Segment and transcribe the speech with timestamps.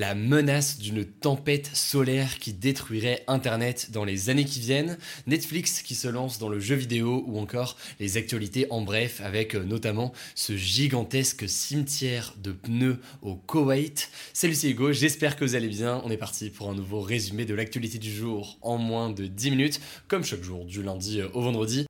[0.00, 4.96] La menace d'une tempête solaire qui détruirait Internet dans les années qui viennent,
[5.26, 9.54] Netflix qui se lance dans le jeu vidéo ou encore les actualités en bref avec
[9.54, 14.08] euh, notamment ce gigantesque cimetière de pneus au Koweït.
[14.32, 16.00] Salut c'est Hugo, j'espère que vous allez bien.
[16.02, 19.50] On est parti pour un nouveau résumé de l'actualité du jour en moins de 10
[19.50, 21.89] minutes, comme chaque jour du lundi euh, au vendredi.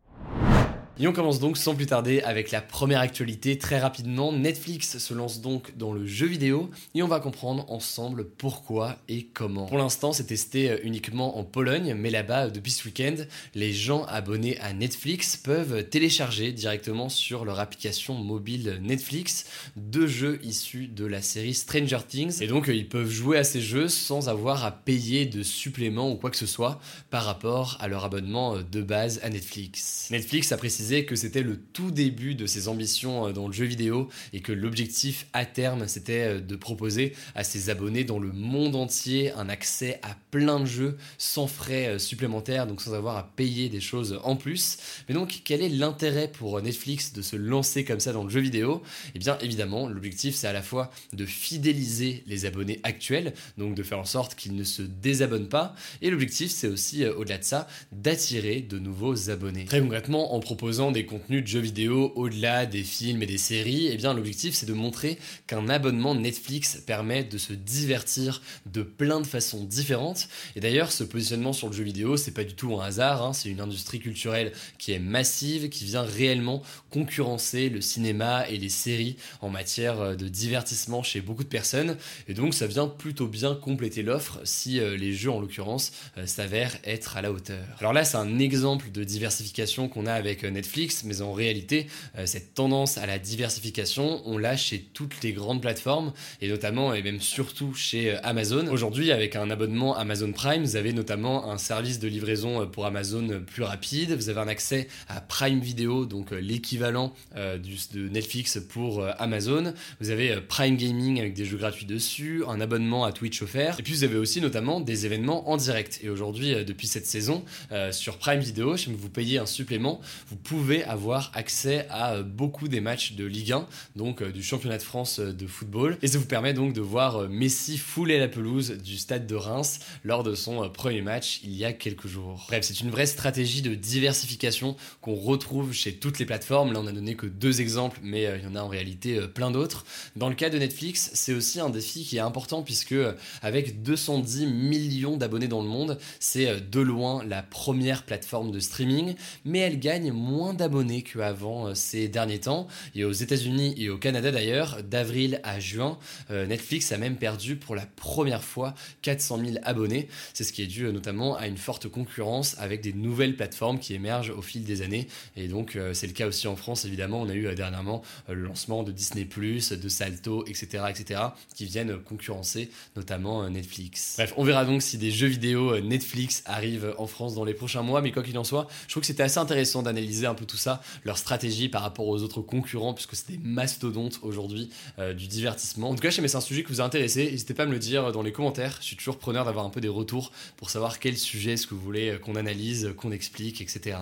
[1.02, 4.34] Et on commence donc sans plus tarder avec la première actualité très rapidement.
[4.34, 9.24] Netflix se lance donc dans le jeu vidéo et on va comprendre ensemble pourquoi et
[9.32, 9.64] comment.
[9.64, 13.14] Pour l'instant, c'est testé euh, uniquement en Pologne, mais là-bas, euh, depuis ce week-end,
[13.54, 20.38] les gens abonnés à Netflix peuvent télécharger directement sur leur application mobile Netflix deux jeux
[20.42, 22.42] issus de la série Stranger Things.
[22.42, 26.12] Et donc, euh, ils peuvent jouer à ces jeux sans avoir à payer de suppléments
[26.12, 26.78] ou quoi que ce soit
[27.08, 30.08] par rapport à leur abonnement de base à Netflix.
[30.10, 33.64] Netflix a précisé que c'était le tout début de ses ambitions euh, dans le jeu
[33.64, 38.32] vidéo et que l'objectif à terme c'était euh, de proposer à ses abonnés dans le
[38.32, 43.16] monde entier un accès à plein de jeux sans frais euh, supplémentaires, donc sans avoir
[43.16, 44.78] à payer des choses en plus.
[45.08, 48.40] Mais donc quel est l'intérêt pour Netflix de se lancer comme ça dans le jeu
[48.40, 48.82] vidéo?
[49.14, 53.82] Eh bien évidemment l'objectif c'est à la fois de fidéliser les abonnés actuels, donc de
[53.84, 57.68] faire en sorte qu'ils ne se désabonnent pas, et l'objectif c'est aussi au-delà de ça
[57.92, 59.66] d'attirer de nouveaux abonnés.
[59.66, 63.88] Très concrètement en proposant des contenus de jeux vidéo au-delà des films et des séries,
[63.92, 69.20] eh bien l'objectif c'est de montrer qu'un abonnement Netflix permet de se divertir de plein
[69.20, 70.28] de façons différentes.
[70.56, 73.32] Et d'ailleurs, ce positionnement sur le jeu vidéo, c'est pas du tout un hasard, hein.
[73.34, 78.70] c'est une industrie culturelle qui est massive, qui vient réellement concurrencer le cinéma et les
[78.70, 81.96] séries en matière euh, de divertissement chez beaucoup de personnes.
[82.26, 86.26] Et donc ça vient plutôt bien compléter l'offre si euh, les jeux en l'occurrence euh,
[86.26, 87.64] s'avèrent être à la hauteur.
[87.80, 90.69] Alors là, c'est un exemple de diversification qu'on a avec Netflix
[91.04, 91.86] mais en réalité,
[92.16, 96.94] euh, cette tendance à la diversification, on l'a chez toutes les grandes plateformes, et notamment,
[96.94, 98.68] et même surtout chez euh, Amazon.
[98.68, 102.86] Aujourd'hui, avec un abonnement Amazon Prime, vous avez notamment un service de livraison euh, pour
[102.86, 109.04] Amazon plus rapide, vous avez un accès à Prime Video, donc l'équivalent de Netflix pour
[109.18, 113.78] Amazon, vous avez Prime Gaming avec des jeux gratuits dessus, un abonnement à Twitch offert,
[113.78, 116.00] et puis vous avez aussi notamment des événements en direct.
[116.02, 117.44] Et aujourd'hui, depuis cette saison,
[117.90, 122.80] sur Prime Video, vous payez un supplément, vous pouvez avoir accès à euh, beaucoup des
[122.80, 125.96] matchs de Ligue 1, donc euh, du championnat de France euh, de football.
[126.02, 129.78] Et ça vous permet donc de voir Messi fouler la pelouse du stade de Reims
[130.02, 132.46] lors de son premier match il y a quelques jours.
[132.48, 136.72] Bref, c'est une vraie stratégie de diversification qu'on retrouve chez toutes les plateformes.
[136.72, 139.52] Là, on a donné que deux exemples, mais il y en a en réalité plein
[139.52, 139.84] d'autres.
[140.16, 142.96] Dans le cas de Netflix, c'est aussi un défi qui est important puisque
[143.40, 149.14] avec 210 millions d'abonnés dans le monde, c'est de loin la première plateforme de streaming,
[149.44, 152.66] mais elle gagne moins d'abonnés qu'avant euh, ces derniers temps.
[152.94, 155.98] Et aux États-Unis et au Canada d'ailleurs, d'avril à juin,
[156.30, 160.08] euh, Netflix a même perdu pour la première fois 400 000 abonnés.
[160.32, 163.78] C'est ce qui est dû euh, notamment à une forte concurrence avec des nouvelles plateformes
[163.78, 165.06] qui émergent au fil des années.
[165.36, 167.20] Et donc c'est le cas aussi en France évidemment.
[167.20, 171.20] On a eu dernièrement le lancement de Disney +, de Salto, etc., etc.,
[171.54, 174.14] qui viennent concurrencer notamment Netflix.
[174.16, 177.82] Bref, on verra donc si des jeux vidéo Netflix arrivent en France dans les prochains
[177.82, 178.02] mois.
[178.02, 180.56] Mais quoi qu'il en soit, je trouve que c'était assez intéressant d'analyser un peu tout
[180.56, 185.26] ça, leur stratégie par rapport aux autres concurrents, puisque c'est des mastodontes aujourd'hui euh, du
[185.26, 185.90] divertissement.
[185.90, 187.30] En tout cas, je sais, c'est un sujet qui vous a intéressé.
[187.30, 188.78] N'hésitez pas à me le dire dans les commentaires.
[188.80, 191.74] Je suis toujours preneur d'avoir un peu des retours pour savoir quel sujet est-ce que
[191.74, 193.96] vous voulez qu'on analyse, qu'on explique, etc.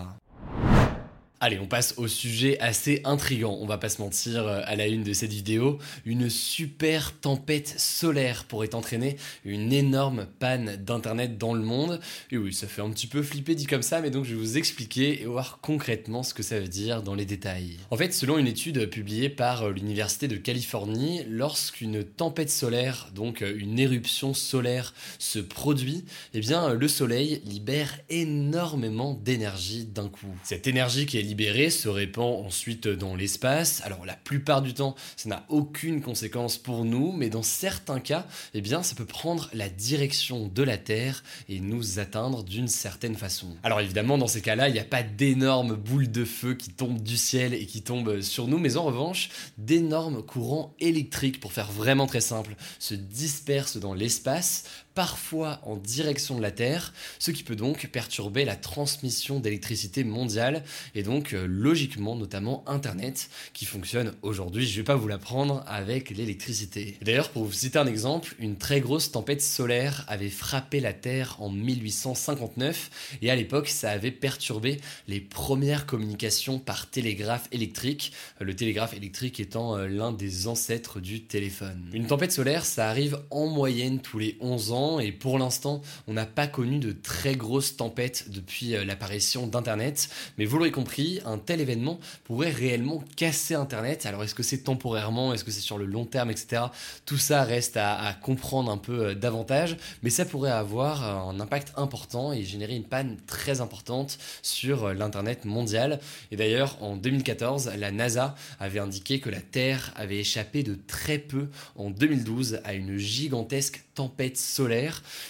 [1.41, 4.89] Allez, on passe au sujet assez intrigant, on va pas se mentir, euh, à la
[4.89, 5.79] une de cette vidéo.
[6.05, 12.01] Une super tempête solaire pourrait entraîner une énorme panne d'internet dans le monde.
[12.33, 14.41] Et oui, ça fait un petit peu flipper dit comme ça, mais donc je vais
[14.41, 17.77] vous expliquer et voir concrètement ce que ça veut dire dans les détails.
[17.93, 23.43] En fait, selon une étude publiée par euh, l'Université de Californie, lorsqu'une tempête solaire, donc
[23.43, 26.05] euh, une éruption solaire, se produit,
[26.35, 30.35] eh bien le soleil libère énormément d'énergie d'un coup.
[30.43, 33.83] Cette énergie qui est libéré se répand ensuite dans l'espace.
[33.85, 38.27] Alors la plupart du temps, ça n'a aucune conséquence pour nous, mais dans certains cas,
[38.55, 43.15] eh bien, ça peut prendre la direction de la Terre et nous atteindre d'une certaine
[43.15, 43.49] façon.
[43.63, 47.03] Alors évidemment, dans ces cas-là, il n'y a pas d'énormes boules de feu qui tombent
[47.03, 49.29] du ciel et qui tombent sur nous, mais en revanche,
[49.59, 54.65] d'énormes courants électriques, pour faire vraiment très simple, se dispersent dans l'espace
[54.99, 60.65] parfois en direction de la Terre, ce qui peut donc perturber la transmission d'électricité mondiale
[60.97, 66.11] et donc euh, logiquement notamment Internet qui fonctionne aujourd'hui, je vais pas vous l'apprendre, avec
[66.11, 66.97] l'électricité.
[67.01, 71.37] D'ailleurs, pour vous citer un exemple, une très grosse tempête solaire avait frappé la Terre
[71.39, 78.57] en 1859 et à l'époque ça avait perturbé les premières communications par télégraphe électrique, le
[78.57, 81.89] télégraphe électrique étant euh, l'un des ancêtres du téléphone.
[81.93, 86.15] Une tempête solaire, ça arrive en moyenne tous les 11 ans et pour l'instant, on
[86.15, 90.09] n'a pas connu de très grosses tempêtes depuis euh, l'apparition d'Internet.
[90.39, 94.07] Mais vous l'aurez compris, un tel événement pourrait réellement casser Internet.
[94.07, 96.63] Alors est-ce que c'est temporairement, est-ce que c'est sur le long terme, etc.
[97.05, 101.41] Tout ça reste à, comprendre un peu euh, davantage, mais ça pourrait avoir euh, un
[101.41, 106.01] impact important et générer une panne très importante sur l'Internet mondial.
[106.31, 111.19] Et d'ailleurs, en 2014, la NASA avait indiqué que la Terre avait échappé de très
[111.19, 114.78] peu en 2012 à une gigantesque tempête solaire,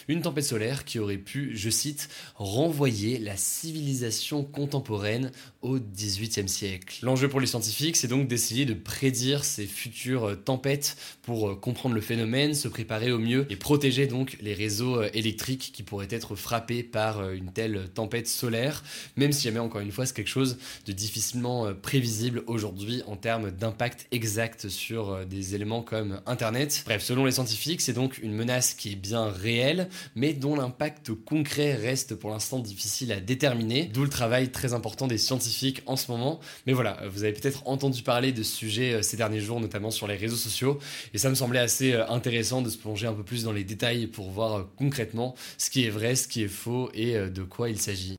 [0.08, 5.30] une tempête solaire qui aurait pu, je cite, renvoyer la civilisation contemporaine
[5.62, 6.98] au XVIIIe siècle.
[7.02, 11.54] L'enjeu pour les scientifiques, c'est donc d'essayer de prédire ces futures euh, tempêtes pour euh,
[11.56, 15.82] comprendre le phénomène, se préparer au mieux et protéger donc les réseaux euh, électriques qui
[15.82, 18.84] pourraient être frappés par une telle tempête solaire,
[19.16, 23.50] même si jamais encore une fois c'est quelque chose de difficilement prévisible aujourd'hui en termes
[23.50, 26.82] d'impact exact sur des éléments comme Internet.
[26.86, 31.12] Bref, selon les scientifiques, c'est donc une menace qui est bien réelle, mais dont l'impact
[31.14, 35.96] concret reste pour l'instant difficile à déterminer, d'où le travail très important des scientifiques en
[35.96, 36.40] ce moment.
[36.66, 39.90] Mais voilà, vous avez peut-être entendu parler de ce sujet euh, ces derniers jours, notamment
[39.90, 40.78] sur les réseaux sociaux,
[41.14, 43.64] et ça me semblait assez euh, intéressant de se plonger un peu plus dans les
[43.64, 47.42] détails pour voir euh, concrètement ce qui est vrai, ce qui est faux et de
[47.42, 48.18] quoi il s'agit.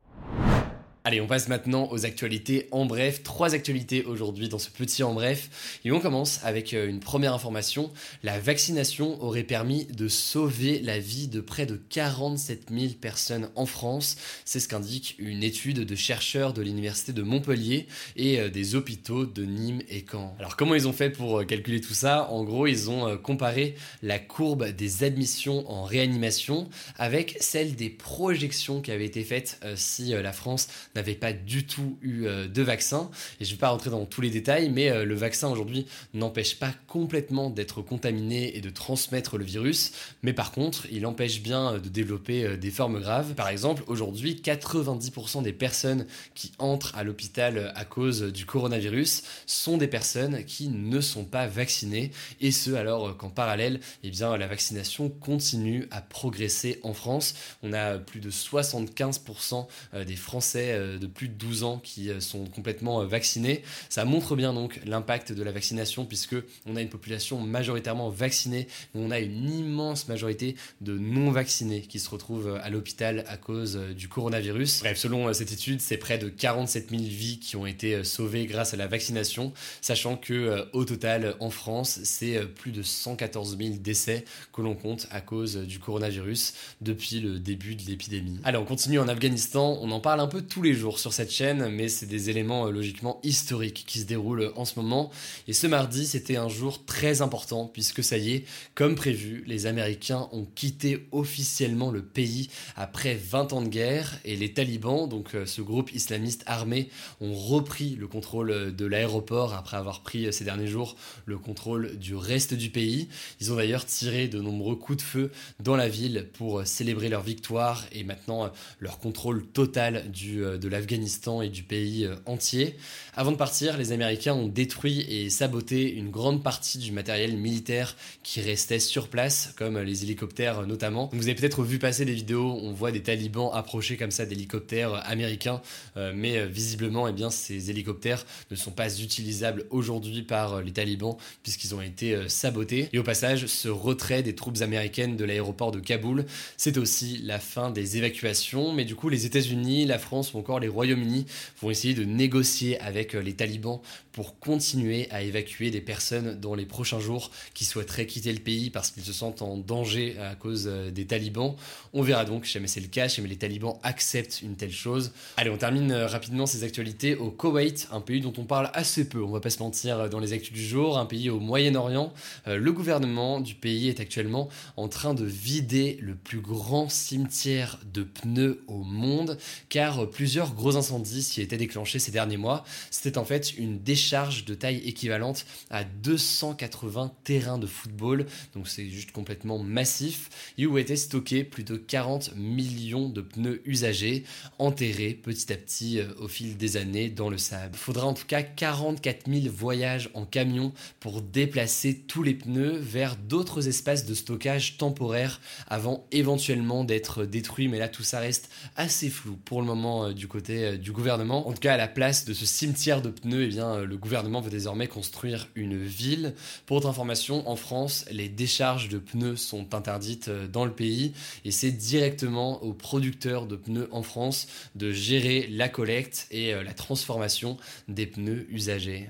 [1.05, 3.23] Allez, on passe maintenant aux actualités en bref.
[3.23, 5.79] Trois actualités aujourd'hui dans ce petit en bref.
[5.85, 7.89] Et on commence avec euh, une première information.
[8.21, 13.65] La vaccination aurait permis de sauver la vie de près de 47 000 personnes en
[13.65, 14.17] France.
[14.43, 17.87] C'est ce qu'indique une étude de chercheurs de l'université de Montpellier
[18.17, 20.35] et euh, des hôpitaux de Nîmes et Caen.
[20.37, 22.29] Alors comment ils ont fait pour euh, calculer tout ça?
[22.29, 26.67] En gros, ils ont comparé la courbe des admissions en réanimation
[26.97, 31.97] avec celle des projections qui avaient été faites si la France n'avait pas du tout
[32.01, 33.09] eu euh, de vaccin.
[33.39, 35.85] Et je ne vais pas rentrer dans tous les détails, mais euh, le vaccin aujourd'hui
[36.13, 39.91] n'empêche pas complètement d'être contaminé et de transmettre le virus,
[40.23, 43.33] mais par contre, il empêche bien euh, de développer des formes graves.
[43.35, 46.05] Par exemple, aujourd'hui, 90% des personnes
[46.35, 51.47] qui entrent à l'hôpital à cause du coronavirus sont des personnes qui ne sont pas
[51.47, 57.35] vaccinées, et ce alors qu'en parallèle, eh bien, la vaccination continue à progresser en France.
[57.63, 59.67] On a plus de 75%
[60.05, 63.61] des Français euh, de plus de 12 ans qui euh, sont complètement euh, vaccinés.
[63.89, 66.35] Ça montre bien donc l'impact de la vaccination puisque
[66.65, 71.81] on a une population majoritairement vaccinée, mais on a une immense majorité de non vaccinés
[71.81, 74.79] qui se retrouvent à l'hôpital à cause du coronavirus.
[74.81, 78.73] Bref, selon cette étude, c'est près de 47 000 vies qui ont été sauvées grâce
[78.73, 84.25] à la vaccination, sachant que au total en France, c'est plus de 114 000 décès
[84.53, 88.39] que l'on compte à cause du coronavirus depuis le début de l'épidémie.
[88.43, 91.31] Allez, on continue en Afghanistan, on en parle un peu tous les jours sur cette
[91.31, 95.11] chaîne, mais c'est des éléments euh, logiquement historiques qui se déroulent en ce moment.
[95.47, 98.45] Et ce mardi, c'était un jour très important, puisque ça y est,
[98.75, 104.35] comme prévu, les Américains ont quitté officiellement le pays après 20 ans de guerre, et
[104.35, 106.89] les talibans, donc euh, ce groupe islamiste armé,
[107.21, 110.95] ont repris le contrôle de l'aéroport après avoir pris euh, ces derniers jours
[111.25, 113.07] le contrôle du reste du pays.
[113.39, 117.21] Ils ont d'ailleurs tiré de nombreux coups de feu dans la ville pour célébrer leur
[117.21, 122.75] victoire et maintenant leur contrôle total du, de l'Afghanistan et du pays euh, entier.
[123.15, 127.95] Avant de partir, les Américains ont détruit et saboté une grande partie du matériel militaire
[128.23, 131.09] qui restait sur place, comme les hélicoptères notamment.
[131.13, 135.01] Vous avez peut-être vu passer des vidéos, on voit des talibans approcher comme ça d'hélicoptères
[135.05, 135.61] américains,
[135.97, 140.71] euh, mais euh, visiblement, eh bien, ces hélicoptères ne sont pas utilisables aujourd'hui par les
[140.71, 142.89] talibans puisqu'ils ont été sabotés.
[142.93, 146.25] Et au passage, ce retrait des troupes américaines de l'aéroport de Kaboul,
[146.57, 150.67] c'est aussi la fin des évacuations, mais du coup, les États-Unis, la France ou les
[150.67, 151.25] Royaumes-Unis
[151.61, 156.65] vont essayer de négocier avec les talibans pour continuer à évacuer des personnes dans les
[156.65, 160.65] prochains jours qui souhaiteraient quitter le pays parce qu'ils se sentent en danger à cause
[160.65, 161.55] des talibans.
[161.93, 165.11] On verra donc jamais c'est le cas, jamais les talibans acceptent une telle chose.
[165.37, 169.23] Allez, on termine rapidement ces actualités au Koweït, un pays dont on parle assez peu,
[169.23, 172.13] on va pas se mentir, dans les actus du jour, un pays au Moyen-Orient.
[172.47, 178.03] le gouvernement du pays est actuellement en train de vider le plus grand cimetière de
[178.03, 179.37] pneus au monde,
[179.69, 182.63] car plusieurs gros incendies s'y étaient déclenchés ces derniers mois.
[182.91, 188.89] C'était en fait une décharge de taille équivalente à 280 terrains de football, donc c'est
[188.89, 194.23] juste complètement massif, et où étaient stockés plus de 40 millions de pneus usagés,
[194.57, 197.75] enterrés petit à petit euh, au fil des années dans le sable.
[197.75, 203.15] Faudra en tout cas 44 000 voyages en camion pour déplacer tous les pneus vers
[203.15, 209.09] d'autres espaces de stockage temporaires avant éventuellement d'être détruits, mais là tout ça reste assez
[209.09, 211.47] flou pour le moment euh, du côté euh, du gouvernement.
[211.47, 213.97] En tout cas, à la place de ce cimetière de pneus, eh bien, euh, le
[213.97, 216.33] gouvernement veut désormais construire une ville.
[216.65, 221.11] Pour votre information, en France, les décharges de pneus sont interdites dans le pays
[221.43, 226.73] et c'est directement aux producteurs de pneus en France de gérer la collecte et la
[226.73, 227.57] transformation
[227.87, 229.09] des pneus usagés.